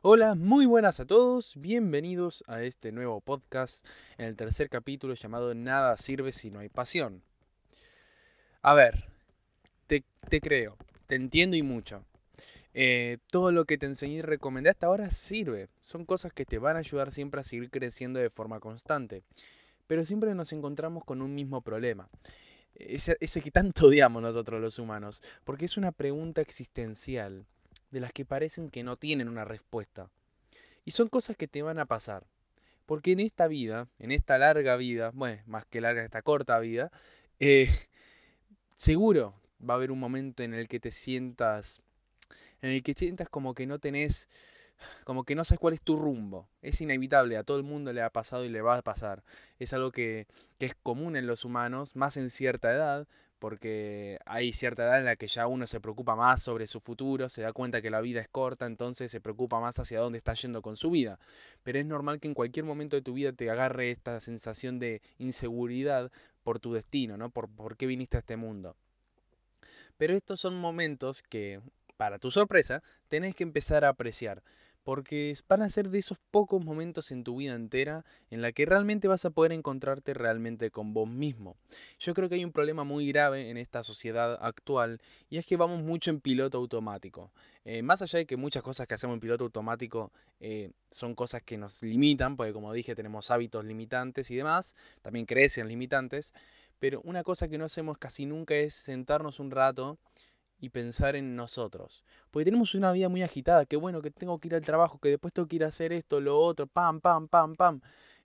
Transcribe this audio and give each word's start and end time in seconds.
Hola, 0.00 0.36
muy 0.36 0.64
buenas 0.64 1.00
a 1.00 1.06
todos, 1.06 1.56
bienvenidos 1.56 2.44
a 2.46 2.62
este 2.62 2.92
nuevo 2.92 3.20
podcast 3.20 3.84
en 4.16 4.26
el 4.26 4.36
tercer 4.36 4.68
capítulo 4.68 5.14
llamado 5.14 5.52
Nada 5.56 5.96
sirve 5.96 6.30
si 6.30 6.52
no 6.52 6.60
hay 6.60 6.68
pasión. 6.68 7.20
A 8.62 8.74
ver, 8.74 9.06
te, 9.88 10.04
creo, 10.40 10.76
te 11.08 11.16
entiendo 11.16 11.56
y 11.56 11.62
mucho. 11.62 12.04
Eh, 12.74 13.18
todo 13.32 13.50
lo 13.50 13.64
que 13.64 13.76
te 13.76 13.86
enseñé 13.86 14.18
y 14.18 14.22
recomendé 14.22 14.70
hasta 14.70 14.86
ahora 14.86 15.10
sirve, 15.10 15.68
son 15.80 16.04
cosas 16.04 16.32
que 16.32 16.44
te 16.44 16.58
van 16.58 16.76
a 16.76 16.80
ayudar 16.80 17.12
siempre 17.12 17.40
a 17.40 17.42
seguir 17.42 17.68
creciendo 17.68 18.20
de 18.20 18.30
forma 18.30 18.60
constante. 18.60 19.24
Pero 19.88 20.04
siempre 20.04 20.32
nos 20.36 20.52
encontramos 20.52 21.04
con 21.04 21.22
un 21.22 21.34
mismo 21.34 21.60
problema. 21.60 22.08
Ese, 22.76 23.16
ese 23.18 23.40
que 23.40 23.50
tanto 23.50 23.86
odiamos 23.88 24.22
nosotros 24.22 24.60
los 24.60 24.78
humanos, 24.78 25.24
porque 25.42 25.64
es 25.64 25.76
una 25.76 25.90
pregunta 25.90 26.40
existencial 26.40 27.46
de 27.90 28.00
las 28.00 28.12
que 28.12 28.24
parecen 28.24 28.70
que 28.70 28.82
no 28.82 28.96
tienen 28.96 29.28
una 29.28 29.44
respuesta. 29.44 30.10
Y 30.84 30.92
son 30.92 31.08
cosas 31.08 31.36
que 31.36 31.48
te 31.48 31.62
van 31.62 31.78
a 31.78 31.86
pasar. 31.86 32.26
Porque 32.86 33.12
en 33.12 33.20
esta 33.20 33.48
vida, 33.48 33.88
en 33.98 34.12
esta 34.12 34.38
larga 34.38 34.76
vida, 34.76 35.10
bueno, 35.12 35.42
más 35.46 35.66
que 35.66 35.80
larga, 35.80 36.02
esta 36.02 36.22
corta 36.22 36.58
vida, 36.58 36.90
eh, 37.38 37.68
seguro 38.74 39.34
va 39.68 39.74
a 39.74 39.76
haber 39.76 39.90
un 39.90 40.00
momento 40.00 40.42
en 40.42 40.54
el 40.54 40.68
que 40.68 40.80
te 40.80 40.90
sientas, 40.90 41.82
en 42.62 42.70
el 42.70 42.82
que 42.82 42.94
sientas 42.94 43.28
como 43.28 43.54
que 43.54 43.66
no 43.66 43.78
tenés, 43.78 44.28
como 45.04 45.24
que 45.24 45.34
no 45.34 45.44
sabes 45.44 45.60
cuál 45.60 45.74
es 45.74 45.82
tu 45.82 45.96
rumbo. 45.96 46.48
Es 46.62 46.80
inevitable, 46.80 47.36
a 47.36 47.44
todo 47.44 47.58
el 47.58 47.62
mundo 47.62 47.92
le 47.92 48.00
ha 48.00 48.10
pasado 48.10 48.44
y 48.44 48.48
le 48.48 48.62
va 48.62 48.78
a 48.78 48.82
pasar. 48.82 49.22
Es 49.58 49.74
algo 49.74 49.92
que, 49.92 50.26
que 50.58 50.66
es 50.66 50.74
común 50.74 51.16
en 51.16 51.26
los 51.26 51.44
humanos, 51.44 51.96
más 51.96 52.16
en 52.16 52.30
cierta 52.30 52.72
edad, 52.72 53.06
porque 53.38 54.18
hay 54.26 54.52
cierta 54.52 54.84
edad 54.84 54.98
en 54.98 55.04
la 55.04 55.16
que 55.16 55.28
ya 55.28 55.46
uno 55.46 55.66
se 55.66 55.80
preocupa 55.80 56.16
más 56.16 56.42
sobre 56.42 56.66
su 56.66 56.80
futuro, 56.80 57.28
se 57.28 57.42
da 57.42 57.52
cuenta 57.52 57.80
que 57.80 57.90
la 57.90 58.00
vida 58.00 58.20
es 58.20 58.28
corta, 58.28 58.66
entonces 58.66 59.10
se 59.10 59.20
preocupa 59.20 59.60
más 59.60 59.78
hacia 59.78 60.00
dónde 60.00 60.18
está 60.18 60.34
yendo 60.34 60.62
con 60.62 60.76
su 60.76 60.90
vida. 60.90 61.18
Pero 61.62 61.78
es 61.78 61.86
normal 61.86 62.20
que 62.20 62.28
en 62.28 62.34
cualquier 62.34 62.64
momento 62.64 62.96
de 62.96 63.02
tu 63.02 63.14
vida 63.14 63.32
te 63.32 63.50
agarre 63.50 63.90
esta 63.90 64.20
sensación 64.20 64.78
de 64.78 65.02
inseguridad 65.18 66.10
por 66.42 66.58
tu 66.58 66.72
destino, 66.72 67.16
¿no? 67.16 67.30
Por, 67.30 67.48
por 67.48 67.76
qué 67.76 67.86
viniste 67.86 68.16
a 68.16 68.20
este 68.20 68.36
mundo. 68.36 68.76
Pero 69.96 70.14
estos 70.14 70.40
son 70.40 70.56
momentos 70.56 71.22
que, 71.22 71.60
para 71.96 72.18
tu 72.18 72.30
sorpresa, 72.30 72.82
tenés 73.08 73.34
que 73.34 73.42
empezar 73.42 73.84
a 73.84 73.90
apreciar 73.90 74.42
porque 74.88 75.34
van 75.46 75.60
a 75.60 75.68
ser 75.68 75.90
de 75.90 75.98
esos 75.98 76.18
pocos 76.30 76.64
momentos 76.64 77.10
en 77.10 77.22
tu 77.22 77.36
vida 77.36 77.54
entera 77.54 78.06
en 78.30 78.40
la 78.40 78.52
que 78.52 78.64
realmente 78.64 79.06
vas 79.06 79.26
a 79.26 79.28
poder 79.28 79.52
encontrarte 79.52 80.14
realmente 80.14 80.70
con 80.70 80.94
vos 80.94 81.06
mismo. 81.06 81.58
Yo 81.98 82.14
creo 82.14 82.30
que 82.30 82.36
hay 82.36 82.44
un 82.46 82.52
problema 82.52 82.84
muy 82.84 83.06
grave 83.08 83.50
en 83.50 83.58
esta 83.58 83.82
sociedad 83.82 84.38
actual 84.40 85.02
y 85.28 85.36
es 85.36 85.44
que 85.44 85.58
vamos 85.58 85.82
mucho 85.82 86.10
en 86.10 86.22
piloto 86.22 86.56
automático. 86.56 87.30
Eh, 87.66 87.82
más 87.82 88.00
allá 88.00 88.20
de 88.20 88.24
que 88.24 88.38
muchas 88.38 88.62
cosas 88.62 88.86
que 88.86 88.94
hacemos 88.94 89.12
en 89.12 89.20
piloto 89.20 89.44
automático 89.44 90.10
eh, 90.40 90.70
son 90.90 91.14
cosas 91.14 91.42
que 91.42 91.58
nos 91.58 91.82
limitan, 91.82 92.38
porque 92.38 92.54
como 92.54 92.72
dije 92.72 92.94
tenemos 92.94 93.30
hábitos 93.30 93.66
limitantes 93.66 94.30
y 94.30 94.36
demás, 94.36 94.74
también 95.02 95.26
crecen 95.26 95.68
limitantes, 95.68 96.32
pero 96.78 97.02
una 97.04 97.24
cosa 97.24 97.46
que 97.46 97.58
no 97.58 97.66
hacemos 97.66 97.98
casi 97.98 98.24
nunca 98.24 98.54
es 98.54 98.72
sentarnos 98.72 99.38
un 99.38 99.50
rato 99.50 99.98
y 100.60 100.70
pensar 100.70 101.16
en 101.16 101.36
nosotros. 101.36 102.04
Porque 102.30 102.44
tenemos 102.44 102.74
una 102.74 102.92
vida 102.92 103.08
muy 103.08 103.22
agitada, 103.22 103.64
que 103.66 103.76
bueno, 103.76 104.02
que 104.02 104.10
tengo 104.10 104.38
que 104.38 104.48
ir 104.48 104.54
al 104.54 104.64
trabajo, 104.64 104.98
que 104.98 105.10
después 105.10 105.32
tengo 105.32 105.48
que 105.48 105.56
ir 105.56 105.64
a 105.64 105.68
hacer 105.68 105.92
esto, 105.92 106.20
lo 106.20 106.38
otro, 106.38 106.66
pam, 106.66 107.00
pam, 107.00 107.28
pam, 107.28 107.54
pam. 107.54 107.80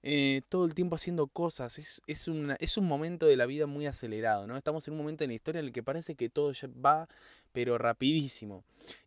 Eh, 0.05 0.41
todo 0.49 0.65
el 0.65 0.73
tiempo 0.73 0.95
haciendo 0.95 1.27
cosas. 1.27 1.79
Es, 1.79 2.01
es, 2.07 2.29
es 2.59 2.77
un 2.77 2.87
momento 2.87 3.25
de 3.25 3.37
la 3.37 3.45
vida 3.45 3.67
muy 3.67 3.87
acelerado, 3.87 4.47
¿no? 4.47 4.57
Estamos 4.57 4.87
en 4.87 4.93
un 4.95 4.99
momento 4.99 5.23
en 5.23 5.29
la 5.29 5.35
historia 5.35 5.59
en 5.59 5.67
el 5.67 5.71
que 5.71 5.83
parece 5.83 6.15
que 6.15 6.29
todo 6.29 6.51
ya 6.51 6.69
va, 6.83 7.07
pero 7.53 7.77
rapidísimo. 7.77 8.63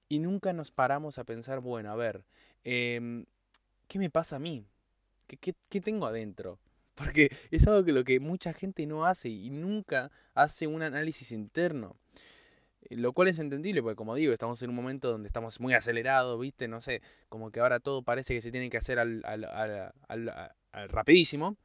Y 0.09 0.21
nunca 0.21 0.53
nos 0.53 0.71
paramos 0.71 1.19
a 1.19 1.25
pensar, 1.25 1.61
bueno, 1.61 1.91
a 1.91 1.97
ver, 1.97 2.25
em, 2.65 3.27
¿qué 3.89 3.99
me 3.99 4.09
pasa 4.11 4.37
a 4.37 4.39
mí? 4.39 4.65
¿Qué, 5.27 5.37
qué, 5.37 5.55
qué 5.69 5.81
tengo 5.81 6.07
adentro? 6.07 6.59
Porque 6.95 7.31
es 7.51 7.67
algo 7.67 7.85
que 7.85 7.93
lo 7.93 8.05
que 8.05 8.21
mucha 8.21 8.55
gente 8.55 8.87
no 8.87 9.05
hace 9.05 9.29
y 9.29 9.51
nunca 9.51 10.11
hace 10.35 10.67
un 10.67 10.83
análisis 10.83 11.31
interno. 11.31 11.97
Lo 12.91 13.13
cual 13.13 13.29
es 13.29 13.39
entendible, 13.39 13.83
porque 13.83 13.97
como 13.97 14.15
digo, 14.15 14.33
estamos 14.33 14.63
en 14.63 14.71
un 14.71 14.77
momento 14.77 15.11
donde 15.11 15.27
estamos 15.27 15.61
muy 15.61 15.75
acelerados, 15.75 16.39
¿viste? 16.41 16.69
No 16.69 16.81
sé, 16.81 17.03
como 17.29 17.51
que 17.51 17.61
ahora 17.61 17.81
todo 17.81 18.03
parece 18.03 18.35
que 18.35 18.41
se 18.41 18.51
tiene 18.51 18.71
que 18.71 18.77
hacer 18.77 18.99
al, 18.99 19.93
rapidísimo. 20.89 21.57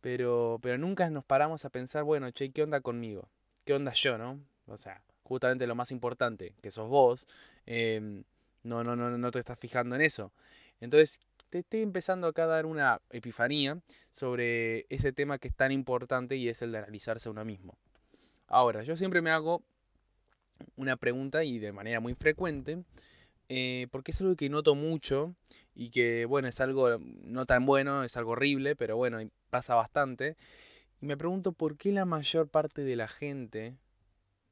Pero, 0.00 0.58
pero 0.60 0.78
nunca 0.78 1.08
nos 1.10 1.24
paramos 1.24 1.64
a 1.64 1.70
pensar, 1.70 2.02
bueno, 2.02 2.28
che, 2.32 2.50
¿qué 2.50 2.64
onda 2.64 2.80
conmigo? 2.80 3.28
¿Qué 3.64 3.72
onda 3.72 3.92
yo, 3.92 4.18
no? 4.18 4.40
O 4.66 4.76
sea, 4.76 5.00
justamente 5.22 5.66
lo 5.66 5.76
más 5.76 5.92
importante, 5.92 6.54
que 6.60 6.72
sos 6.72 6.88
vos, 6.88 7.28
em, 7.66 8.24
no, 8.64 8.82
no, 8.82 8.96
no, 8.96 9.16
no 9.16 9.30
te 9.30 9.38
estás 9.38 9.58
fijando 9.58 9.94
en 9.94 10.02
eso. 10.02 10.32
Entonces, 10.80 11.20
te 11.50 11.60
estoy 11.60 11.82
empezando 11.82 12.26
acá 12.26 12.44
a 12.44 12.46
dar 12.46 12.66
una 12.66 13.00
epifanía 13.10 13.78
sobre 14.10 14.86
ese 14.88 15.12
tema 15.12 15.38
que 15.38 15.48
es 15.48 15.54
tan 15.54 15.70
importante 15.70 16.34
y 16.34 16.48
es 16.48 16.62
el 16.62 16.72
de 16.72 16.78
analizarse 16.78 17.28
a 17.28 17.32
uno 17.32 17.44
mismo. 17.44 17.76
Ahora, 18.48 18.82
yo 18.82 18.96
siempre 18.96 19.22
me 19.22 19.30
hago 19.30 19.62
una 20.76 20.96
pregunta 20.96 21.44
y 21.44 21.58
de 21.58 21.72
manera 21.72 22.00
muy 22.00 22.14
frecuente, 22.14 22.84
eh, 23.48 23.86
porque 23.90 24.12
es 24.12 24.20
algo 24.20 24.36
que 24.36 24.48
noto 24.48 24.74
mucho 24.74 25.34
y 25.74 25.90
que, 25.90 26.24
bueno, 26.24 26.48
es 26.48 26.60
algo 26.60 26.98
no 26.98 27.46
tan 27.46 27.66
bueno, 27.66 28.04
es 28.04 28.16
algo 28.16 28.32
horrible, 28.32 28.76
pero 28.76 28.96
bueno, 28.96 29.18
pasa 29.50 29.74
bastante. 29.74 30.36
Y 31.00 31.06
me 31.06 31.16
pregunto 31.16 31.52
por 31.52 31.76
qué 31.76 31.92
la 31.92 32.04
mayor 32.04 32.48
parte 32.48 32.82
de 32.82 32.96
la 32.96 33.08
gente 33.08 33.76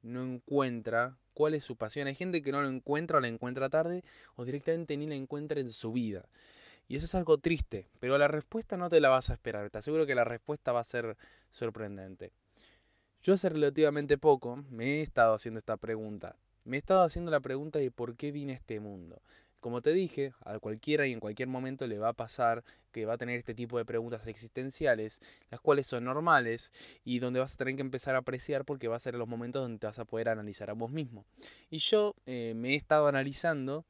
no 0.03 0.23
encuentra 0.23 1.17
cuál 1.35 1.55
es 1.55 1.65
su 1.65 1.77
pasión. 1.77 2.09
Hay 2.09 2.15
gente 2.15 2.43
que 2.43 2.53
no 2.53 2.61
lo 2.63 2.69
encuentra 2.69 3.19
o 3.19 3.21
la 3.21 3.29
encuentra 3.29 3.71
tarde 3.71 4.03
o 4.37 4.45
directamente 4.45 4.97
ni 4.97 5.07
la 5.07 5.15
encuentra 5.15 5.61
en 5.61 5.69
su 5.69 5.93
vida. 5.93 6.29
Y 6.89 6.97
eso 6.97 7.05
es 7.05 7.15
algo 7.15 7.39
triste, 7.39 7.89
pero 8.01 8.19
la 8.19 8.27
respuesta 8.27 8.77
no 8.77 8.89
te 8.89 9.01
la 9.01 9.11
vas 9.11 9.31
a 9.31 9.35
esperar. 9.35 9.71
Te 9.71 9.79
aseguro 9.79 10.07
que 10.07 10.15
la 10.17 10.25
respuesta 10.25 10.73
va 10.73 10.81
a 10.81 10.85
ser 10.85 11.17
sorprendente. 11.49 12.33
Yo 13.23 13.35
hace 13.35 13.51
relativamente 13.51 14.17
poco 14.17 14.65
me 14.71 14.87
he 14.87 15.03
estado 15.03 15.35
haciendo 15.35 15.59
esta 15.59 15.77
pregunta. 15.77 16.37
Me 16.65 16.77
he 16.77 16.79
estado 16.79 17.03
haciendo 17.03 17.31
la 17.31 17.41
pregunta 17.41 17.79
de 17.79 17.91
por 17.91 18.17
qué 18.17 18.33
vine 18.33 18.53
a 18.53 18.57
este 18.57 18.81
mundo. 18.81 19.21
Como 19.61 19.83
te 19.83 19.93
dije, 19.93 20.33
a 20.43 20.59
cualquiera 20.59 21.07
y 21.07 21.13
en 21.13 21.21
cualquier 21.21 21.49
momento 21.49 21.87
le 21.87 21.99
va 21.99 22.09
a 22.09 22.13
pasar 22.15 22.65
que 22.93 23.05
va 23.05 23.15
a 23.15 23.19
tener 23.19 23.39
este 23.39 23.55
tipo 23.55 23.77
de 23.77 23.85
preguntas 23.85 24.27
existenciales, 24.27 25.21
las 25.51 25.61
cuales 25.61 25.87
son 25.87 26.05
normales 26.05 26.73
y 27.05 27.19
donde 27.19 27.41
vas 27.41 27.53
a 27.53 27.57
tener 27.59 27.77
que 27.77 27.83
empezar 27.83 28.15
a 28.15 28.21
apreciar 28.21 28.65
porque 28.65 28.89
va 28.89 28.97
a 28.97 29.01
ser 29.01 29.17
los 29.17 29.29
momentos 29.29 29.61
donde 29.61 29.79
te 29.79 29.87
vas 29.87 29.99
a 29.99 30.07
poder 30.07 30.31
analizar 30.31 30.71
a 30.71 30.73
vos 30.73 30.91
mismo. 30.91 31.27
Y 31.69 31.77
yo 31.77 32.15
eh, 32.25 32.55
me 32.57 32.71
he 32.71 32.75
estado 32.75 33.07
analizando 33.07 33.85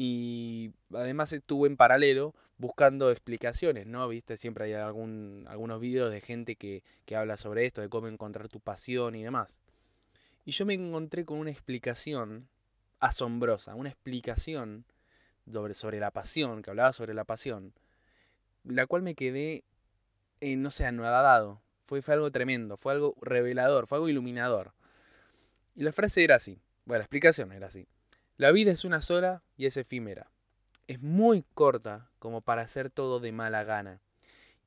y 0.00 0.74
además 0.94 1.32
estuve 1.32 1.66
en 1.66 1.76
paralelo 1.76 2.32
buscando 2.56 3.10
explicaciones, 3.10 3.88
¿no? 3.88 4.06
Viste, 4.06 4.36
siempre 4.36 4.66
hay 4.66 4.74
algún, 4.74 5.44
algunos 5.48 5.80
videos 5.80 6.12
de 6.12 6.20
gente 6.20 6.54
que, 6.54 6.84
que 7.04 7.16
habla 7.16 7.36
sobre 7.36 7.66
esto, 7.66 7.80
de 7.80 7.88
cómo 7.88 8.06
encontrar 8.06 8.46
tu 8.46 8.60
pasión 8.60 9.16
y 9.16 9.24
demás. 9.24 9.60
Y 10.44 10.52
yo 10.52 10.66
me 10.66 10.74
encontré 10.74 11.24
con 11.24 11.40
una 11.40 11.50
explicación 11.50 12.48
asombrosa, 13.00 13.74
una 13.74 13.88
explicación 13.88 14.84
sobre, 15.52 15.74
sobre 15.74 15.98
la 15.98 16.12
pasión, 16.12 16.62
que 16.62 16.70
hablaba 16.70 16.92
sobre 16.92 17.12
la 17.12 17.24
pasión, 17.24 17.72
la 18.62 18.86
cual 18.86 19.02
me 19.02 19.16
quedé, 19.16 19.64
eh, 20.40 20.54
no 20.54 20.70
sé, 20.70 20.86
anodado. 20.86 21.60
Fue, 21.86 22.02
fue 22.02 22.14
algo 22.14 22.30
tremendo, 22.30 22.76
fue 22.76 22.92
algo 22.92 23.16
revelador, 23.20 23.88
fue 23.88 23.96
algo 23.96 24.08
iluminador. 24.08 24.74
Y 25.74 25.82
la 25.82 25.90
frase 25.90 26.22
era 26.22 26.36
así, 26.36 26.60
bueno, 26.84 26.98
la 26.98 27.04
explicación 27.04 27.50
era 27.50 27.66
así. 27.66 27.88
La 28.38 28.52
vida 28.52 28.70
es 28.70 28.84
una 28.84 29.00
sola 29.00 29.42
y 29.56 29.66
es 29.66 29.76
efímera. 29.76 30.30
Es 30.86 31.02
muy 31.02 31.44
corta 31.54 32.08
como 32.20 32.40
para 32.40 32.62
hacer 32.62 32.88
todo 32.88 33.18
de 33.18 33.32
mala 33.32 33.64
gana. 33.64 34.00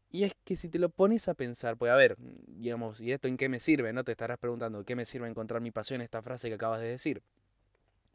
Y 0.10 0.26
es 0.26 0.34
que 0.44 0.58
si 0.58 0.68
te 0.68 0.78
lo 0.78 0.90
pones 0.90 1.30
a 1.30 1.36
pensar, 1.36 1.78
pues 1.78 1.90
a 1.90 1.96
ver, 1.96 2.18
digamos, 2.20 3.00
¿y 3.00 3.14
esto 3.14 3.30
en 3.30 3.38
qué 3.38 3.48
me 3.48 3.62
sirve? 3.62 3.94
No 3.94 4.04
te 4.04 4.12
estarás 4.12 4.38
preguntando, 4.40 4.84
¿qué 4.84 4.98
me 4.98 5.06
sirve 5.06 5.30
encontrar 5.30 5.62
mi 5.62 5.72
pasión 5.72 6.02
esta 6.02 6.22
frase 6.22 6.50
que 6.50 6.56
acabas 6.56 6.82
de 6.82 6.88
decir? 6.88 7.24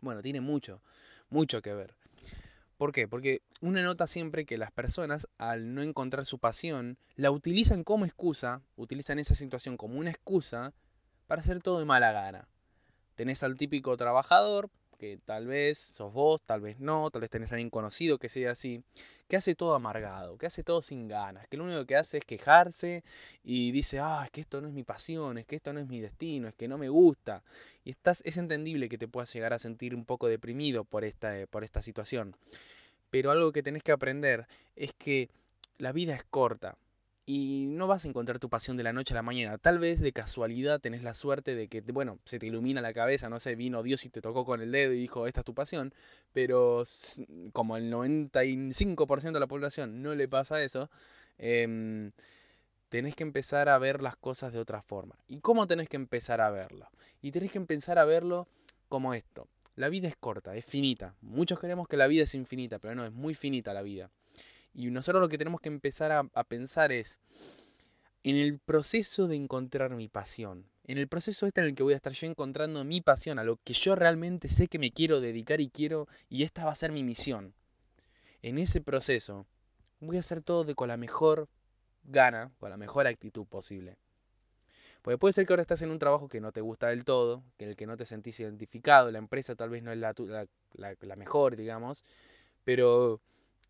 Bueno, 0.03 0.21
tiene 0.21 0.43
mucho, 0.43 0.83
mucho 1.31 1.63
que 1.63 1.73
ver. 1.73 1.95
¿Por 2.77 2.93
qué? 2.93 3.09
Porque 3.09 3.41
uno 3.63 3.81
nota 3.81 4.07
siempre 4.07 4.45
que 4.45 4.59
las 4.59 4.73
personas, 4.73 5.27
al 5.39 5.75
no 5.75 5.81
encontrar 5.81 6.27
su 6.27 6.39
pasión, 6.39 6.99
la 7.15 7.31
utilizan 7.31 7.83
como 7.83 8.05
excusa, 8.05 8.61
utilizan 8.77 9.19
esa 9.19 9.35
situación 9.35 9.79
como 9.79 9.99
una 9.99 10.11
excusa 10.11 10.75
para 11.27 11.41
hacer 11.41 11.63
todo 11.63 11.79
de 11.79 11.87
mala 11.87 12.13
gana. 12.13 12.47
Tenés 13.15 13.43
al 13.43 13.57
típico 13.57 13.97
trabajador 13.97 14.69
que 14.97 15.19
tal 15.25 15.47
vez 15.47 15.79
sos 15.79 16.13
vos, 16.13 16.43
tal 16.43 16.61
vez 16.61 16.79
no, 16.81 17.11
tal 17.11 17.21
vez 17.21 17.31
tenés 17.31 17.53
a 17.53 17.55
alguien 17.55 17.71
conocido 17.71 18.19
que 18.19 18.29
sea 18.29 18.51
así, 18.51 18.83
que 19.29 19.37
hace 19.37 19.55
todo 19.55 19.75
amargado, 19.75 20.39
que 20.39 20.47
hace 20.47 20.63
todo 20.63 20.83
sin 20.83 21.09
ganas, 21.09 21.47
que 21.49 21.57
lo 21.57 21.65
único 21.65 21.85
que 21.87 21.97
hace 21.97 22.19
es 22.19 22.25
quejarse 22.25 23.05
y 23.45 23.73
dice, 23.73 24.01
ah, 24.01 24.23
es 24.25 24.31
que 24.31 24.41
esto 24.41 24.61
no 24.61 24.69
es 24.69 24.75
mi 24.75 24.83
pasión, 24.83 25.39
es 25.39 25.47
que 25.47 25.57
esto 25.57 25.73
no 25.73 25.81
es 25.81 25.87
mi 25.87 26.01
destino, 26.01 26.49
es 26.49 26.55
que 26.55 26.69
no 26.69 26.79
me 26.79 26.89
gusta. 26.89 27.43
Y 27.85 27.91
estás, 27.91 28.23
es 28.25 28.37
entendible 28.37 28.89
que 28.89 28.99
te 28.99 29.09
puedas 29.09 29.33
llegar 29.33 29.53
a 29.53 29.59
sentir 29.59 29.95
un 29.95 30.05
poco 30.05 30.29
deprimido 30.29 30.85
por 30.85 31.05
esta, 31.05 31.35
por 31.51 31.65
esta 31.65 31.83
situación. 31.83 32.37
Pero 33.11 33.31
algo 33.31 33.53
que 33.53 33.63
tenés 33.63 33.83
que 33.83 33.93
aprender 33.93 34.47
es 34.75 34.93
que 34.93 35.29
la 35.79 35.93
vida 35.93 36.15
es 36.15 36.25
corta 36.25 36.77
y 37.29 37.67
no 37.67 37.89
vas 37.89 38.05
a 38.05 38.09
encontrar 38.09 38.39
tu 38.39 38.49
pasión 38.49 38.77
de 38.77 38.85
la 38.85 38.93
noche 38.93 39.13
a 39.13 39.17
la 39.17 39.23
mañana. 39.23 39.59
Tal 39.59 39.81
vez 39.81 40.01
de 40.01 40.13
casualidad 40.13 40.81
tenés 40.81 41.03
la 41.03 41.13
suerte 41.13 41.57
de 41.57 41.67
que, 41.67 41.81
bueno, 41.81 42.21
se 42.25 42.39
te 42.39 42.47
ilumina 42.47 42.81
la 42.81 42.95
cabeza, 42.95 43.29
no 43.29 43.41
sé, 43.41 43.57
vino 43.57 43.83
Dios 43.83 44.05
y 44.05 44.11
te 44.11 44.21
tocó 44.21 44.45
con 44.45 44.63
el 44.63 44.71
dedo 44.71 44.93
y 44.93 45.01
dijo, 45.01 45.27
esta 45.27 45.41
es 45.41 45.45
tu 45.45 45.53
pasión. 45.53 45.93
Pero 46.33 46.85
como 47.53 47.77
el 47.77 47.93
95% 47.93 49.33
de 49.33 49.41
la 49.41 49.49
población 49.49 50.03
no 50.03 50.15
le 50.15 50.29
pasa 50.29 50.63
eso, 50.63 50.89
em, 51.39 52.13
tenés 52.89 53.17
que 53.17 53.25
empezar 53.25 53.69
a 53.69 53.79
ver 53.79 54.03
las 54.03 54.17
cosas 54.17 54.53
de 54.53 54.61
otra 54.61 54.81
forma. 54.81 55.17
¿Y 55.27 55.41
cómo 55.41 55.67
tenés 55.67 55.89
que 55.89 55.97
empezar 55.97 56.41
a 56.41 56.51
verlo? 56.51 56.89
Y 57.23 57.33
tenés 57.33 57.51
que 57.51 57.59
empezar 57.59 57.99
a 57.99 58.05
verlo 58.05 58.47
como 58.89 59.15
esto. 59.15 59.49
La 59.75 59.89
vida 59.89 60.07
es 60.07 60.17
corta, 60.17 60.55
es 60.55 60.65
finita. 60.65 61.17
Muchos 61.23 61.59
creemos 61.59 61.89
que 61.89 61.97
la 61.97 62.07
vida 62.07 62.23
es 62.23 62.37
infinita, 62.37 62.79
pero 62.79 62.95
no, 62.95 63.05
es 63.05 63.13
muy 63.13 63.35
finita 63.35 63.75
la 63.75 63.83
vida. 63.83 64.11
Y 64.77 64.91
nosotros 64.91 65.23
lo 65.23 65.31
que 65.31 65.39
tenemos 65.39 65.63
que 65.63 65.71
empezar 65.71 66.13
a, 66.13 66.45
pensar 66.45 66.93
es, 66.93 67.19
en 68.23 68.37
el 68.37 68.59
proceso 68.59 69.27
de 69.27 69.35
encontrar 69.35 69.95
mi 69.95 70.07
pasión, 70.07 70.67
en 70.85 70.99
el 70.99 71.09
proceso 71.09 71.47
este 71.47 71.63
en 71.63 71.69
el 71.69 71.75
que 71.75 71.83
voy 71.83 71.95
a 71.95 71.97
estar 71.97 72.13
yo 72.13 72.27
encontrando 72.27 72.85
mi 72.85 73.01
pasión, 73.01 73.39
a 73.39 73.45
lo 73.45 73.57
que 73.57 73.73
yo 73.73 73.95
realmente 73.95 74.49
sé 74.49 74.69
que 74.69 74.79
me 74.79 74.93
quiero 74.93 75.23
dedicar 75.23 75.63
y 75.63 75.71
quiero, 75.71 76.09
y 76.29 76.43
esta 76.43 76.67
va 76.67 76.73
a 76.73 76.75
ser 76.75 76.93
mi 76.93 77.03
misión. 77.03 77.55
En 78.43 78.59
ese 78.59 78.83
proceso 78.83 79.47
voy 80.01 80.19
a 80.19 80.21
hacer 80.21 80.43
todo 80.43 80.65
de 80.65 80.75
con 80.75 80.89
la 80.89 80.99
mejor 80.99 81.49
gana, 82.05 82.53
con 82.59 82.69
la 82.69 82.77
mejor 82.77 83.07
actitud 83.07 83.47
posible. 83.47 83.97
Porque 85.01 85.17
puede 85.17 85.33
ser 85.33 85.47
que 85.47 85.55
ahora 85.55 85.63
estás 85.63 85.81
en 85.81 85.91
un 85.91 85.99
trabajo 85.99 86.29
que 86.29 86.43
no 86.43 86.53
te 86.53 86.61
gusta 86.61 86.89
del 86.89 87.07
todo, 87.07 87.43
que 87.57 87.65
el 87.65 87.77
que 87.77 87.87
no 87.87 87.97
te 87.97 88.05
sentís 88.05 88.39
identificado, 88.41 89.11
la 89.11 89.19
empresa 89.19 89.55
tal 89.55 89.71
vez 89.71 89.83
no 89.83 89.91
es 89.91 89.99
la, 89.99 90.15
la 90.75 91.17
mejor, 91.17 91.57
digamos, 91.57 92.05
pero 92.63 93.23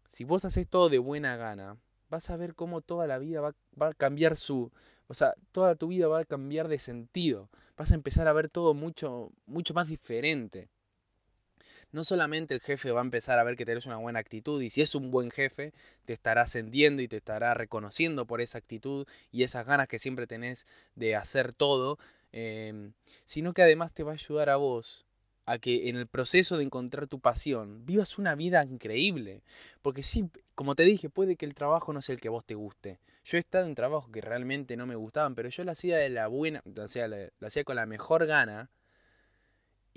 si 0.08 0.24
vos 0.24 0.44
haces 0.44 0.68
todo 0.68 0.88
de 0.88 0.98
buena 0.98 1.36
gana, 1.36 1.76
vas 2.08 2.30
a 2.30 2.36
ver 2.36 2.54
cómo 2.54 2.80
toda 2.80 3.06
la 3.06 3.18
vida 3.18 3.40
va, 3.40 3.54
a 3.88 3.94
cambiar 3.94 4.36
su... 4.36 4.72
O 5.08 5.14
sea, 5.14 5.34
toda 5.52 5.76
tu 5.76 5.88
vida 5.88 6.08
va 6.08 6.20
a 6.20 6.24
cambiar 6.24 6.68
de 6.68 6.78
sentido. 6.78 7.48
Vas 7.76 7.92
a 7.92 7.94
empezar 7.94 8.26
a 8.28 8.32
ver 8.32 8.48
todo 8.48 8.74
mucho, 8.74 9.30
mucho 9.46 9.74
más 9.74 9.88
diferente. 9.88 10.68
No 11.92 12.02
solamente 12.04 12.54
el 12.54 12.60
jefe 12.60 12.90
va 12.90 13.00
a 13.00 13.04
empezar 13.04 13.38
a 13.38 13.44
ver 13.44 13.56
que 13.56 13.64
tenés 13.64 13.86
una 13.86 13.96
buena 13.96 14.18
actitud 14.18 14.60
y 14.60 14.70
si 14.70 14.82
es 14.82 14.94
un 14.94 15.10
buen 15.10 15.30
jefe, 15.30 15.72
te 16.04 16.12
estará 16.12 16.42
ascendiendo 16.42 17.02
y 17.02 17.08
te 17.08 17.16
estará 17.16 17.54
reconociendo 17.54 18.26
por 18.26 18.40
esa 18.40 18.58
actitud 18.58 19.06
y 19.30 19.44
esas 19.44 19.66
ganas 19.66 19.88
que 19.88 19.98
siempre 19.98 20.26
tenés 20.26 20.66
de 20.94 21.16
hacer 21.16 21.54
todo, 21.54 21.98
em, 22.32 22.92
sino 23.24 23.54
que 23.54 23.62
además 23.62 23.92
te 23.92 24.02
va 24.02 24.12
a 24.12 24.14
ayudar 24.14 24.50
a 24.50 24.56
vos 24.56 25.06
a 25.46 25.58
que 25.58 25.88
en 25.88 25.96
el 25.96 26.06
proceso 26.06 26.58
de 26.58 26.64
encontrar 26.64 27.06
tu 27.06 27.20
pasión 27.20 27.86
vivas 27.86 28.18
una 28.18 28.34
vida 28.34 28.64
increíble. 28.64 29.42
Porque 29.80 30.02
sí, 30.02 30.28
como 30.54 30.74
te 30.74 30.82
dije, 30.82 31.08
puede 31.08 31.36
que 31.36 31.46
el 31.46 31.54
trabajo 31.54 31.92
no 31.92 32.02
sea 32.02 32.14
el 32.14 32.20
que 32.20 32.28
a 32.28 32.32
vos 32.32 32.44
te 32.44 32.54
guste. 32.54 32.98
Yo 33.24 33.36
he 33.36 33.40
estado 33.40 33.66
en 33.66 33.74
trabajos 33.74 34.10
que 34.10 34.20
realmente 34.20 34.76
no 34.76 34.86
me 34.86 34.96
gustaban, 34.96 35.34
pero 35.34 35.48
yo 35.48 35.64
lo 35.64 35.72
hacía 35.72 35.96
de 35.96 36.10
la 36.10 36.26
buena, 36.26 36.62
o 36.64 36.88
sea, 36.88 37.08
lo 37.08 37.46
hacía 37.46 37.64
con 37.64 37.76
la 37.76 37.86
mejor 37.86 38.26
gana 38.26 38.70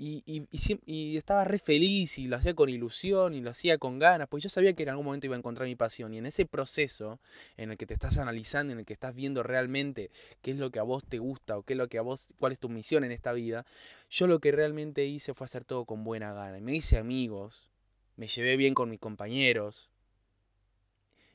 y, 0.00 0.22
y, 0.24 0.46
y, 0.86 1.16
estaba 1.18 1.44
re 1.44 1.58
feliz 1.58 2.18
y 2.18 2.26
lo 2.26 2.36
hacía 2.36 2.54
con 2.54 2.70
ilusión 2.70 3.34
y 3.34 3.42
lo 3.42 3.50
hacía 3.50 3.76
con 3.76 3.98
ganas, 3.98 4.28
pues 4.28 4.42
yo 4.42 4.48
sabía 4.48 4.72
que 4.72 4.84
en 4.84 4.88
algún 4.88 5.04
momento 5.04 5.26
iba 5.26 5.36
a 5.36 5.38
encontrar 5.38 5.68
mi 5.68 5.76
pasión. 5.76 6.14
Y 6.14 6.18
en 6.18 6.24
ese 6.24 6.46
proceso 6.46 7.20
en 7.58 7.70
el 7.70 7.76
que 7.76 7.84
te 7.84 7.92
estás 7.92 8.16
analizando, 8.16 8.72
en 8.72 8.78
el 8.78 8.86
que 8.86 8.94
estás 8.94 9.14
viendo 9.14 9.42
realmente 9.42 10.10
qué 10.40 10.52
es 10.52 10.56
lo 10.56 10.70
que 10.70 10.78
a 10.78 10.84
vos 10.84 11.04
te 11.04 11.18
gusta 11.18 11.58
o 11.58 11.64
qué 11.64 11.74
es 11.74 11.76
lo 11.76 11.88
que 11.88 11.98
a 11.98 12.02
vos, 12.02 12.32
cuál 12.38 12.52
es 12.52 12.58
tu 12.58 12.70
misión 12.70 13.04
en 13.04 13.12
esta 13.12 13.32
vida, 13.32 13.66
yo 14.08 14.26
lo 14.26 14.38
que 14.38 14.52
realmente 14.52 15.04
hice 15.04 15.34
fue 15.34 15.44
hacer 15.44 15.64
todo 15.64 15.84
con 15.84 16.02
buena 16.02 16.32
gana. 16.32 16.56
Y 16.56 16.62
me 16.62 16.74
hice 16.74 16.96
amigos, 16.96 17.68
me 18.16 18.26
llevé 18.26 18.56
bien 18.56 18.72
con 18.72 18.88
mis 18.88 19.00
compañeros, 19.00 19.90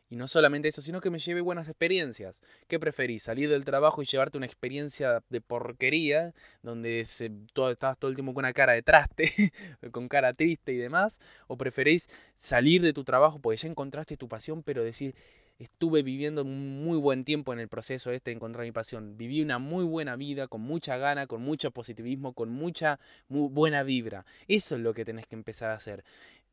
y 0.09 0.15
no 0.15 0.27
solamente 0.27 0.67
eso, 0.67 0.81
sino 0.81 1.01
que 1.01 1.09
me 1.09 1.19
lleve 1.19 1.41
buenas 1.41 1.67
experiencias. 1.67 2.41
¿Qué 2.67 2.79
preferís? 2.79 3.23
¿Salir 3.23 3.49
del 3.49 3.65
trabajo 3.65 4.01
y 4.01 4.05
llevarte 4.05 4.37
una 4.37 4.45
experiencia 4.45 5.23
de 5.29 5.41
porquería, 5.41 6.33
donde 6.61 7.05
se, 7.05 7.31
todo, 7.53 7.71
estabas 7.71 7.97
todo 7.97 8.09
el 8.09 8.15
tiempo 8.15 8.33
con 8.33 8.43
una 8.43 8.53
cara 8.53 8.73
de 8.73 8.83
traste, 8.83 9.31
con 9.91 10.07
cara 10.07 10.33
triste 10.33 10.73
y 10.73 10.77
demás? 10.77 11.19
¿O 11.47 11.57
preferís 11.57 12.07
salir 12.35 12.81
de 12.81 12.93
tu 12.93 13.03
trabajo 13.03 13.39
porque 13.39 13.57
ya 13.57 13.67
encontraste 13.67 14.15
tu 14.17 14.27
pasión, 14.27 14.61
pero 14.61 14.83
decir, 14.83 15.15
estuve 15.59 16.03
viviendo 16.03 16.41
un 16.41 16.83
muy 16.83 16.97
buen 16.97 17.23
tiempo 17.23 17.53
en 17.53 17.59
el 17.59 17.67
proceso 17.67 18.11
este 18.11 18.31
de 18.31 18.35
encontrar 18.35 18.65
mi 18.65 18.71
pasión. 18.71 19.17
Viví 19.17 19.41
una 19.41 19.59
muy 19.59 19.85
buena 19.85 20.15
vida, 20.15 20.47
con 20.47 20.61
mucha 20.61 20.97
gana, 20.97 21.27
con 21.27 21.41
mucho 21.41 21.71
positivismo, 21.71 22.33
con 22.33 22.49
mucha 22.49 22.99
buena 23.29 23.83
vibra. 23.83 24.25
Eso 24.47 24.75
es 24.75 24.81
lo 24.81 24.93
que 24.93 25.05
tenés 25.05 25.27
que 25.27 25.35
empezar 25.35 25.71
a 25.71 25.75
hacer 25.75 26.03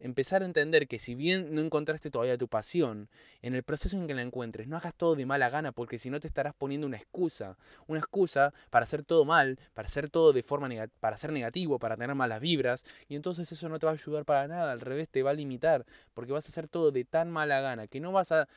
empezar 0.02 0.42
a 0.42 0.46
entender 0.46 0.88
que 0.88 0.98
si 0.98 1.14
bien 1.14 1.54
no 1.54 1.60
encontraste 1.60 2.10
todavía 2.10 2.36
tu 2.36 2.48
pasión, 2.48 3.08
en 3.40 3.54
el 3.54 3.62
proceso 3.62 3.96
en 3.96 4.06
que 4.06 4.14
la 4.14 4.22
encuentres, 4.22 4.66
no 4.66 4.76
hagas 4.76 4.94
todo 4.94 5.14
de 5.14 5.26
mala 5.26 5.48
gana, 5.48 5.72
porque 5.72 5.98
si 5.98 6.10
no 6.10 6.18
te 6.18 6.26
estarás 6.26 6.54
poniendo 6.54 6.86
una 6.86 6.96
excusa, 6.96 7.56
una 7.86 8.00
excusa 8.00 8.52
para 8.70 8.82
hacer 8.82 9.04
todo 9.04 9.24
mal, 9.24 9.58
para 9.74 9.86
hacer 9.86 10.10
todo 10.10 10.32
de 10.32 10.42
forma 10.42 10.68
negativa, 10.68 10.98
para 11.00 11.16
ser 11.16 11.32
negativo, 11.32 11.78
para 11.78 11.96
tener 11.96 12.14
malas 12.16 12.40
vibras, 12.40 12.84
y 13.08 13.14
entonces 13.14 13.50
eso 13.52 13.68
no 13.68 13.78
te 13.78 13.86
va 13.86 13.92
a 13.92 13.94
ayudar 13.94 14.24
para 14.24 14.48
nada, 14.48 14.72
al 14.72 14.80
revés 14.80 15.08
te 15.08 15.22
va 15.22 15.30
a 15.30 15.34
limitar, 15.34 15.86
porque 16.14 16.32
vas 16.32 16.46
a 16.46 16.48
hacer 16.48 16.66
todo 16.66 16.90
de 16.90 17.04
tan 17.04 17.30
mala 17.30 17.60
gana 17.60 17.86
que 17.86 18.00
no 18.00 18.10
vas 18.10 18.32
a 18.32 18.48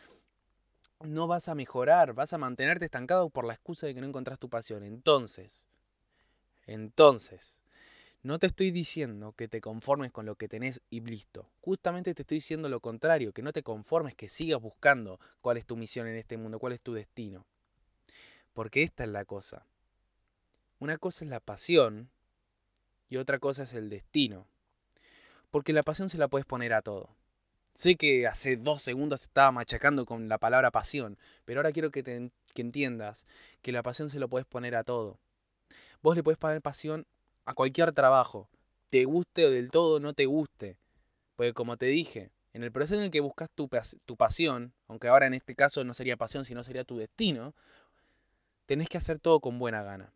no 1.05 1.27
vas 1.27 1.49
a 1.49 1.55
mejorar, 1.55 2.13
vas 2.13 2.33
a 2.33 2.37
mantenerte 2.37 2.85
estancado 2.85 3.29
por 3.29 3.45
la 3.45 3.53
excusa 3.53 3.87
de 3.87 3.93
que 3.93 4.01
no 4.01 4.07
encontrás 4.07 4.39
tu 4.39 4.49
pasión. 4.49 4.83
Entonces, 4.83 5.65
entonces, 6.67 7.61
no 8.23 8.39
te 8.39 8.47
estoy 8.47 8.71
diciendo 8.71 9.33
que 9.33 9.47
te 9.47 9.61
conformes 9.61 10.11
con 10.11 10.25
lo 10.25 10.35
que 10.35 10.47
tenés 10.47 10.81
y 10.89 11.01
listo. 11.01 11.47
Justamente 11.61 12.13
te 12.13 12.23
estoy 12.23 12.37
diciendo 12.37 12.69
lo 12.69 12.79
contrario, 12.79 13.33
que 13.33 13.43
no 13.43 13.53
te 13.53 13.61
conformes, 13.61 14.15
que 14.15 14.27
sigas 14.27 14.59
buscando 14.59 15.19
cuál 15.41 15.57
es 15.57 15.65
tu 15.65 15.75
misión 15.75 16.07
en 16.07 16.15
este 16.15 16.37
mundo, 16.37 16.57
cuál 16.57 16.73
es 16.73 16.81
tu 16.81 16.93
destino. 16.93 17.45
Porque 18.53 18.81
esta 18.81 19.03
es 19.03 19.09
la 19.09 19.25
cosa. 19.25 19.65
Una 20.79 20.97
cosa 20.97 21.23
es 21.23 21.29
la 21.29 21.39
pasión 21.39 22.09
y 23.09 23.17
otra 23.17 23.37
cosa 23.37 23.63
es 23.63 23.73
el 23.73 23.89
destino. 23.89 24.47
Porque 25.51 25.73
la 25.73 25.83
pasión 25.83 26.09
se 26.09 26.17
la 26.17 26.27
puedes 26.27 26.45
poner 26.45 26.73
a 26.73 26.81
todo. 26.81 27.09
Sé 27.75 27.97
que 27.97 28.25
hace 28.25 28.55
dos 28.55 28.81
segundos 28.81 29.23
estaba 29.23 29.51
machacando 29.51 30.05
con 30.05 30.29
la 30.29 30.37
palabra 30.37 30.71
pasión, 30.71 31.17
pero 31.43 31.59
ahora 31.59 31.73
quiero 31.73 31.91
que, 31.91 32.03
que 32.03 32.61
entiendas 32.61 33.25
que 33.61 33.73
la 33.73 33.83
pasión 33.83 34.09
se 34.09 34.17
lo 34.17 34.29
puedes 34.29 34.47
poner 34.47 34.77
a 34.77 34.85
todo. 34.85 35.19
Vos 36.01 36.15
le 36.15 36.23
puedes 36.23 36.37
poner 36.37 36.61
pasión 36.61 37.05
a 37.43 37.53
cualquier 37.53 37.91
trabajo, 37.91 38.47
te 38.89 39.03
guste 39.03 39.45
o 39.45 39.51
del 39.51 39.71
todo 39.71 39.99
no 39.99 40.13
te 40.13 40.25
guste. 40.25 40.77
Porque 41.35 41.51
como 41.51 41.75
te 41.75 41.87
dije, 41.87 42.31
en 42.53 42.63
el 42.63 42.71
proceso 42.71 42.95
en 42.95 43.01
el 43.01 43.11
que 43.11 43.19
buscas 43.19 43.51
tu, 43.51 43.69
tu 44.05 44.15
pasión, 44.15 44.71
aunque 44.87 45.09
ahora 45.09 45.27
en 45.27 45.33
este 45.33 45.53
caso 45.53 45.83
no 45.83 45.93
sería 45.93 46.15
pasión, 46.15 46.45
sino 46.45 46.63
sería 46.63 46.85
tu 46.85 46.95
destino, 46.95 47.53
tenés 48.67 48.87
que 48.87 48.99
hacer 48.99 49.19
todo 49.19 49.41
con 49.41 49.59
buena 49.59 49.83
gana. 49.83 50.13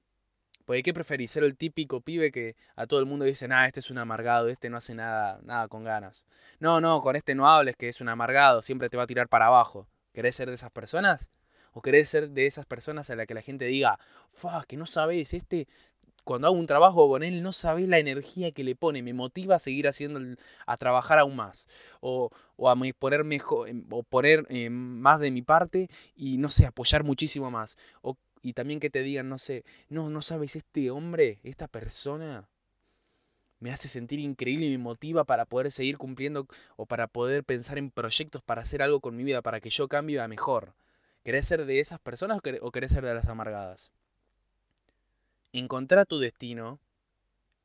Porque 0.69 0.83
¿qué 0.83 0.93
preferís? 0.93 1.31
¿Ser 1.31 1.43
el 1.43 1.57
típico 1.57 1.99
pibe 1.99 2.31
que 2.31 2.55
a 2.75 2.85
todo 2.85 2.99
el 2.99 3.07
mundo 3.07 3.25
dice, 3.25 3.47
ah, 3.49 3.65
este 3.65 3.79
es 3.79 3.89
un 3.89 3.97
amargado, 3.97 4.49
este 4.49 4.69
no 4.69 4.77
hace 4.77 4.93
nada, 4.93 5.39
nada 5.41 5.67
con 5.67 5.83
ganas? 5.83 6.27
No, 6.59 6.79
no, 6.79 7.01
con 7.01 7.15
este 7.15 7.33
no 7.33 7.49
hables 7.49 7.75
que 7.75 7.87
es 7.87 8.01
un 8.01 8.07
amargado, 8.07 8.61
siempre 8.61 8.87
te 8.87 8.95
va 8.95 9.01
a 9.01 9.07
tirar 9.07 9.27
para 9.27 9.47
abajo. 9.47 9.87
¿Querés 10.13 10.35
ser 10.35 10.47
de 10.47 10.53
esas 10.53 10.69
personas? 10.69 11.31
¿O 11.73 11.81
querés 11.81 12.07
ser 12.07 12.29
de 12.29 12.45
esas 12.45 12.67
personas 12.67 13.09
a 13.09 13.15
las 13.15 13.25
que 13.25 13.33
la 13.33 13.41
gente 13.41 13.65
diga, 13.65 13.97
fuck, 14.29 14.65
que 14.67 14.77
no 14.77 14.85
sabes, 14.85 15.33
este 15.33 15.67
cuando 16.23 16.45
hago 16.45 16.55
un 16.55 16.67
trabajo 16.67 17.09
con 17.09 17.23
él 17.23 17.41
no 17.41 17.51
sabes 17.51 17.87
la 17.87 17.97
energía 17.97 18.51
que 18.51 18.63
le 18.63 18.75
pone, 18.75 19.01
me 19.01 19.13
motiva 19.13 19.55
a 19.55 19.59
seguir 19.59 19.87
haciendo, 19.87 20.19
a 20.67 20.77
trabajar 20.77 21.17
aún 21.17 21.35
más, 21.35 21.67
o, 22.01 22.29
a 22.59 22.75
poner, 22.99 23.21
em, 23.21 23.85
o 23.89 24.03
poner 24.03 24.45
eh, 24.49 24.69
más 24.69 25.19
de 25.19 25.31
mi 25.31 25.41
parte 25.41 25.89
y 26.15 26.37
no 26.37 26.49
sé, 26.49 26.67
apoyar 26.67 27.03
muchísimo 27.03 27.49
más. 27.49 27.77
O, 28.03 28.15
y 28.41 28.53
también 28.53 28.79
que 28.79 28.89
te 28.89 29.01
digan, 29.01 29.29
no 29.29 29.37
sé, 29.37 29.63
no, 29.89 30.09
no 30.09 30.21
sabes, 30.21 30.55
este 30.55 30.91
hombre, 30.91 31.39
esta 31.43 31.67
persona 31.67 32.47
me 33.59 33.71
hace 33.71 33.87
sentir 33.87 34.19
increíble 34.19 34.67
y 34.67 34.71
me 34.71 34.77
motiva 34.77 35.25
para 35.25 35.45
poder 35.45 35.71
seguir 35.71 35.97
cumpliendo 35.97 36.47
o 36.77 36.85
para 36.85 37.07
poder 37.07 37.43
pensar 37.43 37.77
en 37.77 37.91
proyectos 37.91 38.41
para 38.41 38.61
hacer 38.61 38.81
algo 38.81 39.01
con 39.01 39.15
mi 39.15 39.23
vida, 39.23 39.41
para 39.41 39.59
que 39.59 39.69
yo 39.69 39.87
cambie 39.87 40.19
a 40.19 40.27
mejor. 40.27 40.73
¿Querés 41.23 41.45
ser 41.45 41.65
de 41.65 41.79
esas 41.79 41.99
personas 41.99 42.39
o 42.61 42.71
querés 42.71 42.91
ser 42.91 43.05
de 43.05 43.13
las 43.13 43.27
amargadas? 43.27 43.91
Encontrar 45.51 46.05
tu 46.05 46.19
destino 46.19 46.79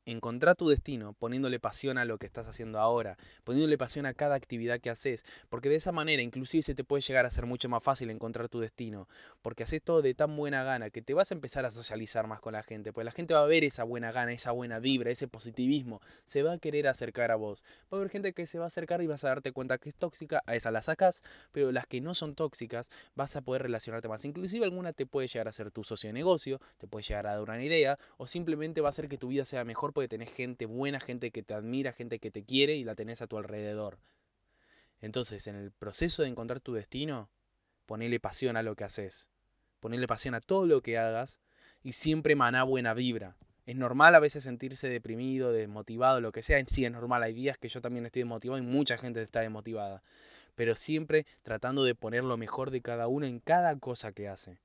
Encontrar 0.07 0.55
tu 0.55 0.69
destino 0.69 1.13
poniéndole 1.13 1.59
pasión 1.59 1.97
a 1.97 2.05
lo 2.05 2.19
que 2.19 2.27
estás 2.27 2.47
haciendo 2.47 2.79
ahora, 2.79 3.17
poniéndole 3.43 3.75
pasión 3.75 4.05
a 4.05 4.13
cada 4.13 4.35
actividad 4.35 4.79
que 4.79 4.91
haces, 4.91 5.25
porque 5.49 5.67
de 5.67 5.75
esa 5.75 5.91
manera 5.91 6.21
inclusive 6.21 6.61
se 6.61 6.75
te 6.75 6.83
puede 6.83 7.01
llegar 7.01 7.25
a 7.25 7.31
ser 7.31 7.47
mucho 7.47 7.69
más 7.69 7.81
fácil 7.81 8.11
encontrar 8.11 8.47
tu 8.47 8.59
destino, 8.59 9.07
porque 9.41 9.63
haces 9.63 9.81
todo 9.81 10.03
de 10.03 10.13
tan 10.13 10.35
buena 10.35 10.63
gana 10.63 10.91
que 10.91 11.01
te 11.01 11.15
vas 11.15 11.31
a 11.31 11.33
empezar 11.33 11.65
a 11.65 11.71
socializar 11.71 12.27
más 12.27 12.39
con 12.39 12.53
la 12.53 12.61
gente, 12.61 12.93
pues 12.93 13.03
la 13.03 13.09
gente 13.09 13.33
va 13.33 13.41
a 13.41 13.47
ver 13.47 13.63
esa 13.63 13.83
buena 13.83 14.11
gana, 14.11 14.31
esa 14.31 14.51
buena 14.51 14.77
vibra, 14.77 15.09
ese 15.09 15.27
positivismo, 15.27 16.01
se 16.23 16.43
va 16.43 16.53
a 16.53 16.57
querer 16.59 16.87
acercar 16.87 17.31
a 17.31 17.35
vos. 17.35 17.63
Va 17.91 17.97
a 17.97 18.01
haber 18.01 18.11
gente 18.11 18.33
que 18.33 18.45
se 18.45 18.59
va 18.59 18.65
a 18.65 18.67
acercar 18.67 19.01
y 19.01 19.07
vas 19.07 19.23
a 19.23 19.29
darte 19.29 19.53
cuenta 19.53 19.79
que 19.79 19.89
es 19.89 19.95
tóxica, 19.95 20.43
a 20.45 20.55
esa 20.55 20.69
la 20.69 20.83
sacas, 20.83 21.23
pero 21.51 21.71
las 21.71 21.87
que 21.87 21.99
no 21.99 22.13
son 22.13 22.35
tóxicas 22.35 22.91
vas 23.15 23.35
a 23.35 23.41
poder 23.41 23.63
relacionarte 23.63 24.07
más. 24.07 24.23
Inclusive 24.23 24.65
alguna 24.65 24.93
te 24.93 25.07
puede 25.07 25.27
llegar 25.27 25.47
a 25.47 25.51
ser 25.51 25.71
tu 25.71 25.83
socio 25.83 26.09
de 26.09 26.13
negocio, 26.13 26.61
te 26.77 26.87
puede 26.87 27.03
llegar 27.03 27.25
a 27.25 27.31
dar 27.31 27.41
una 27.41 27.63
idea, 27.63 27.97
o 28.17 28.27
simplemente 28.27 28.81
va 28.81 28.89
a 28.89 28.91
hacer 28.91 29.07
que 29.07 29.17
tu 29.17 29.29
vida 29.29 29.45
sea 29.45 29.63
mejor 29.63 29.94
porque 29.95 30.09
tenés 30.09 30.29
gente 30.29 30.65
buena, 30.65 30.99
gente 30.99 31.31
que 31.31 31.41
te 31.41 31.53
admira, 31.53 31.93
gente 31.93 32.19
que 32.19 32.29
te 32.29 32.43
quiere 32.43 32.75
y 32.75 32.83
la 32.83 32.95
tenés 32.95 33.21
a 33.21 33.27
tu 33.27 33.37
alrededor. 33.37 33.97
Entonces, 34.99 35.47
en 35.47 35.55
el 35.55 35.71
proceso 35.71 36.21
de 36.21 36.27
encontrar 36.27 36.59
tu 36.59 36.73
destino, 36.73 37.29
ponele 37.85 38.19
pasión 38.19 38.57
a 38.57 38.61
lo 38.61 38.75
que 38.75 38.83
haces. 38.83 39.29
Ponele 39.79 40.05
pasión 40.05 40.35
a 40.35 40.41
todo 40.41 40.65
lo 40.65 40.81
que 40.81 40.97
hagas 40.97 41.39
y 41.81 41.93
siempre 41.93 42.35
maná 42.35 42.63
buena 42.63 42.93
vibra. 42.93 43.37
Es 43.65 43.77
normal 43.77 44.13
a 44.15 44.19
veces 44.19 44.43
sentirse 44.43 44.89
deprimido, 44.89 45.53
desmotivado, 45.53 46.19
lo 46.19 46.33
que 46.33 46.41
sea. 46.41 46.61
Sí 46.67 46.83
es 46.83 46.91
normal. 46.91 47.23
Hay 47.23 47.33
días 47.33 47.57
que 47.57 47.69
yo 47.69 47.79
también 47.79 48.05
estoy 48.05 48.23
desmotivado 48.23 48.61
y 48.61 48.65
mucha 48.65 48.97
gente 48.97 49.21
está 49.21 49.39
desmotivada. 49.39 50.01
Pero 50.55 50.75
siempre 50.75 51.25
tratando 51.41 51.85
de 51.85 51.95
poner 51.95 52.25
lo 52.25 52.35
mejor 52.35 52.69
de 52.69 52.81
cada 52.81 53.07
uno 53.07 53.25
en 53.25 53.39
cada 53.39 53.79
cosa 53.79 54.11
que 54.11 54.27
hace. 54.27 54.59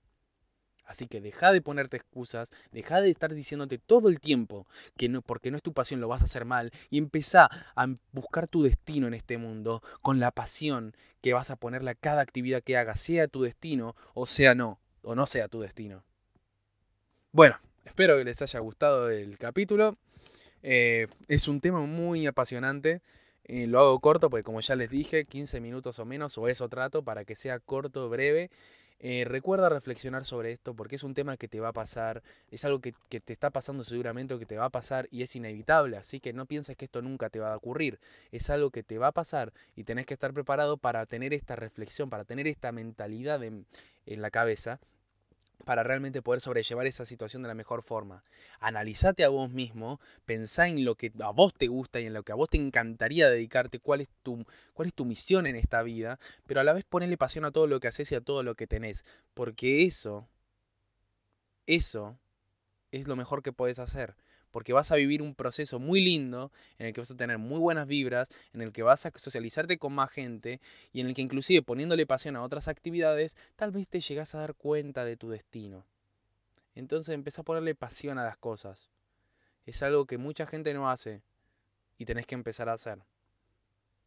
Así 0.85 1.07
que 1.07 1.21
deja 1.21 1.53
de 1.53 1.63
ponerte 1.63 1.97
excusas, 1.97 2.51
deja 2.73 3.01
de 3.01 3.11
estar 3.11 3.33
diciéndote 3.33 3.79
todo 3.79 4.09
el 4.09 4.19
tiempo 4.21 4.67
que 4.97 5.09
no, 5.09 5.23
porque 5.23 5.51
no 5.51 5.57
es 5.57 5.63
tu 5.63 5.73
pasión 5.73 6.01
lo 6.01 6.09
vas 6.09 6.21
a 6.21 6.25
hacer 6.25 6.45
mal 6.45 6.73
y 6.91 6.99
empezá 6.99 7.49
a 7.77 7.87
buscar 8.13 8.49
tu 8.49 8.63
destino 8.63 9.07
en 9.07 9.15
este 9.15 9.39
mundo 9.39 9.83
con 10.03 10.19
la 10.19 10.33
pasión 10.33 10.95
que 11.21 11.33
vas 11.33 11.51
a 11.51 11.57
ponerle 11.57 11.93
a 11.93 11.95
cada 11.95 12.23
actividad 12.23 12.63
que 12.63 12.77
hagas, 12.77 13.01
sea 13.01 13.29
tu 13.29 13.43
destino 13.43 13.95
o 14.15 14.27
sea 14.27 14.55
no, 14.55 14.81
o 15.03 15.15
no 15.15 15.27
sea 15.27 15.49
tu 15.49 15.61
destino. 15.61 16.03
Bueno, 17.33 17.57
espero 17.85 18.17
que 18.17 18.25
les 18.25 18.43
haya 18.43 18.59
gustado 18.59 19.11
el 19.11 19.39
capítulo. 19.39 19.97
Eh, 20.63 21.07
es 21.29 21.47
un 21.47 21.61
tema 21.61 21.81
muy 21.81 22.27
apasionante. 22.27 23.01
Eh, 23.45 23.67
lo 23.67 23.81
hago 23.81 24.01
corto 24.01 24.31
porque 24.31 24.43
como 24.43 24.61
ya 24.61 24.75
les 24.77 24.91
dije, 24.91 25.25
15 25.25 25.61
minutos 25.61 25.99
o 25.99 26.05
menos, 26.05 26.37
o 26.39 26.49
eso 26.49 26.69
trato 26.69 27.03
para 27.03 27.25
que 27.25 27.35
sea 27.35 27.59
corto, 27.59 28.09
breve 28.09 28.51
eh, 29.03 29.25
recuerda 29.27 29.71
reflexionar 29.71 30.27
sobre 30.27 30.53
esto 30.53 30.75
porque 30.75 30.97
es 30.97 31.03
un 31.03 31.15
tema 31.15 31.39
que 31.39 31.49
te 31.49 31.59
va 31.59 31.69
a 31.69 31.73
pasar, 31.73 32.23
es 32.51 32.67
algo 32.67 32.81
que, 32.81 32.93
te 32.93 33.33
está 33.33 33.49
pasando 33.49 33.83
seguramente 33.83 34.35
o 34.35 34.39
que 34.39 34.45
te 34.45 34.59
va 34.59 34.67
a 34.67 34.71
pasar 34.71 35.09
y 35.11 35.23
es 35.23 35.35
inevitable, 35.35 35.97
así 35.97 36.21
que 36.21 36.35
no 36.35 36.45
pienses 36.45 36.77
que 36.77 36.85
esto 36.85 37.01
nunca 37.01 37.31
te 37.31 37.41
va 37.41 37.55
a 37.55 37.57
ocurrir, 37.57 37.99
es 38.31 38.51
algo 38.51 38.71
que 38.71 38.83
te 38.83 38.99
va 38.99 39.09
a 39.09 39.13
pasar 39.13 39.55
y 39.75 39.85
tenés 39.85 40.05
que 40.05 40.13
estar 40.13 40.35
preparado 40.35 40.77
para 40.77 41.07
tener 41.07 41.33
esta 41.33 41.57
reflexión, 41.57 42.11
para 42.11 42.25
tener 42.25 42.47
esta 42.47 42.73
mentalidad 42.73 43.43
en 43.43 43.67
la 44.07 44.31
cabeza 44.31 44.81
para 45.65 45.83
realmente 45.83 46.23
poder 46.23 46.41
sobrellevar 46.41 46.87
esa 46.87 47.05
situación 47.05 47.43
de 47.43 47.49
la 47.49 47.55
mejor 47.55 47.83
forma. 47.83 48.23
Analizate 48.59 49.25
a 49.25 49.29
vos 49.29 49.51
mismo, 49.51 50.01
pensá 50.25 50.69
en 50.69 50.85
lo 50.85 50.95
que 50.95 51.13
a 51.21 51.31
vos 51.31 51.55
te 51.55 51.69
gusta 51.69 52.01
y 52.01 52.07
en 52.07 52.15
lo 52.15 52.23
que 52.23 52.33
a 52.33 52.35
vos 52.35 52.49
te 52.49 52.57
encantaría 52.57 53.29
dedicarte, 53.29 53.79
cuál 53.79 54.01
es 54.01 54.09
tu, 54.23 54.45
cuál 54.73 54.89
es 54.89 54.95
tu 54.95 55.05
misión 55.05 55.47
en 55.47 55.57
esta 55.57 55.83
vida, 55.83 56.19
pero 56.47 56.61
a 56.61 56.65
la 56.65 56.73
vez 56.73 56.85
ponele 56.85 57.17
pasión 57.17 57.45
a 57.45 57.51
todo 57.51 57.67
lo 57.67 57.81
que 57.81 57.89
haces 57.89 58.11
y 58.13 58.15
a 58.15 58.21
todo 58.21 58.43
lo 58.43 58.55
que 58.55 58.67
tenés, 58.67 59.05
porque 59.35 59.85
eso, 59.85 60.29
eso 61.67 62.19
es 62.91 63.07
lo 63.07 63.17
mejor 63.17 63.43
que 63.43 63.53
podés 63.53 63.79
hacer 63.79 64.17
porque 64.51 64.73
vas 64.73 64.93
a 64.93 64.97
vivir 64.97 65.23
un 65.23 65.35
proceso 65.35 65.79
muy 65.79 66.01
lindo 66.01 66.51
en 66.79 66.87
el 66.87 66.93
que 66.93 67.01
vas 67.01 67.11
a 67.11 67.17
tener 67.17 67.39
muy 67.39 67.59
buenas 67.59 67.87
vibras, 67.87 68.29
en 68.53 68.63
el 68.63 68.73
que 68.73 68.83
vas 68.83 69.07
a 69.07 69.13
socializarte 69.15 69.79
con 69.79 69.93
más 69.93 70.11
gente 70.11 70.61
y 70.93 71.01
en 71.01 71.07
el 71.07 71.15
que 71.15 71.23
inclusive 71.23 71.63
poniéndole 71.63 72.07
pasión 72.07 72.37
a 72.37 72.43
otras 72.43 72.69
actividades, 72.69 73.37
tal 73.57 73.71
vez 73.71 73.89
te 73.89 74.01
llegas 74.01 74.35
a 74.35 74.41
dar 74.41 74.55
cuenta 74.55 75.05
de 75.05 75.17
tu 75.17 75.31
destino. 75.31 75.85
Entonces 76.75 77.15
empieza 77.15 77.43
a 77.43 77.45
ponerle 77.45 77.75
pasión 77.75 78.19
a 78.19 78.25
las 78.25 78.37
cosas. 78.37 78.91
Es 79.67 79.83
algo 79.83 80.07
que 80.07 80.19
mucha 80.19 80.47
gente 80.47 80.73
no 80.75 80.91
hace 80.91 81.23
y 81.99 82.05
tenés 82.05 82.27
que 82.27 82.35
empezar 82.35 82.69
a 82.69 82.75
hacer. 82.75 82.99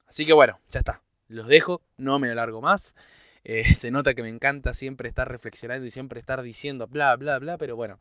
Así 0.08 0.26
que 0.26 0.34
bueno, 0.34 0.60
ya 0.72 0.80
está. 0.80 1.02
Los 1.28 1.48
dejo, 1.48 1.82
no 1.98 2.20
me 2.20 2.30
alargo 2.30 2.62
más. 2.62 2.96
Eh, 3.44 3.64
se 3.74 3.92
nota 3.92 4.14
que 4.14 4.24
me 4.24 4.30
encanta 4.30 4.74
siempre 4.74 5.10
estar 5.10 5.30
reflexionando 5.30 5.86
y 5.86 5.90
siempre 5.90 6.20
estar 6.20 6.42
diciendo 6.42 6.88
bla, 6.88 7.16
bla, 7.16 7.40
bla, 7.40 7.58
pero 7.58 7.76
bueno, 7.76 8.00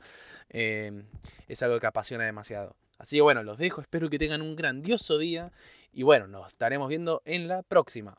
em, 0.48 1.04
es 1.48 1.62
algo 1.62 1.80
que 1.80 1.86
apasiona 1.86 2.24
demasiado. 2.24 2.76
Así 2.98 3.16
que 3.16 3.22
bueno, 3.22 3.42
los 3.42 3.58
dejo, 3.58 3.80
espero 3.80 4.08
que 4.08 4.18
tengan 4.18 4.42
un 4.42 4.54
grandioso 4.54 5.18
día 5.18 5.52
y 5.92 6.04
bueno, 6.04 6.28
nos 6.28 6.48
estaremos 6.48 6.88
viendo 6.88 7.22
en 7.24 7.48
la 7.48 7.62
próxima. 7.62 8.18